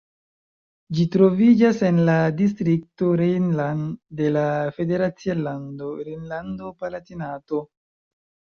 Ĝi 0.97 1.03
troviĝas 1.15 1.81
en 1.89 1.99
la 2.07 2.15
distrikto 2.39 3.11
Rhein-Lahn 3.21 3.85
de 4.23 4.33
la 4.39 4.47
federacia 4.81 5.39
lando 5.45 5.93
Rejnlando-Palatinato. 6.09 7.65